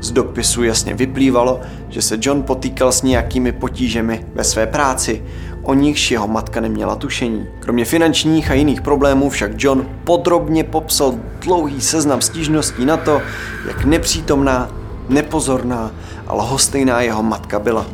Z 0.00 0.10
dopisu 0.10 0.62
jasně 0.62 0.94
vyplývalo, 0.94 1.60
že 1.88 2.02
se 2.02 2.18
John 2.20 2.42
potýkal 2.42 2.92
s 2.92 3.02
nějakými 3.02 3.52
potížemi 3.52 4.26
ve 4.34 4.44
své 4.44 4.66
práci, 4.66 5.24
o 5.62 5.74
nichž 5.74 6.10
jeho 6.10 6.28
matka 6.28 6.60
neměla 6.60 6.96
tušení. 6.96 7.46
Kromě 7.60 7.84
finančních 7.84 8.50
a 8.50 8.54
jiných 8.54 8.80
problémů 8.80 9.30
však 9.30 9.50
John 9.56 9.86
podrobně 10.04 10.64
popsal 10.64 11.14
dlouhý 11.40 11.80
seznam 11.80 12.20
stížností 12.20 12.84
na 12.84 12.96
to, 12.96 13.22
jak 13.66 13.84
nepřítomná, 13.84 14.70
nepozorná 15.08 15.90
a 16.26 16.34
lhostejná 16.34 17.00
jeho 17.00 17.22
matka 17.22 17.58
byla. 17.58 17.86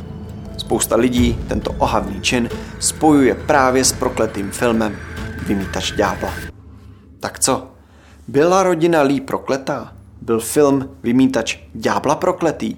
Spousta 0.57 0.96
lidí 0.96 1.38
tento 1.48 1.72
ohavný 1.78 2.20
čin 2.20 2.48
spojuje 2.78 3.35
právě 3.35 3.85
s 3.85 3.92
prokletým 3.92 4.50
filmem 4.50 4.96
Vymítač 5.46 5.92
ďábla. 5.92 6.30
Tak 7.20 7.38
co? 7.38 7.74
Byla 8.29 8.63
rodina 8.63 9.03
Lee 9.03 9.21
prokletá? 9.21 9.93
Byl 10.23 10.41
film 10.41 10.91
Vymítač 11.03 11.59
ďábla 11.75 12.15
prokletý? 12.15 12.77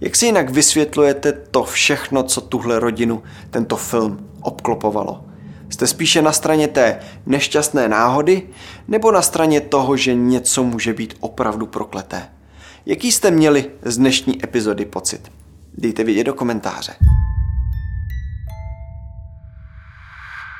Jak 0.00 0.16
si 0.16 0.26
jinak 0.26 0.50
vysvětlujete 0.50 1.32
to 1.32 1.64
všechno, 1.64 2.22
co 2.22 2.40
tuhle 2.40 2.78
rodinu 2.80 3.22
tento 3.50 3.76
film 3.76 4.28
obklopovalo? 4.40 5.24
Jste 5.68 5.86
spíše 5.86 6.22
na 6.22 6.32
straně 6.32 6.68
té 6.68 7.00
nešťastné 7.26 7.88
náhody 7.88 8.42
nebo 8.88 9.12
na 9.12 9.22
straně 9.22 9.60
toho, 9.60 9.96
že 9.96 10.14
něco 10.14 10.64
může 10.64 10.94
být 10.94 11.14
opravdu 11.20 11.66
prokleté? 11.66 12.28
Jaký 12.86 13.12
jste 13.12 13.30
měli 13.30 13.70
z 13.82 13.96
dnešní 13.96 14.44
epizody 14.44 14.84
pocit? 14.84 15.32
Dejte 15.78 16.04
vědět 16.04 16.24
do 16.24 16.34
komentáře. 16.34 16.92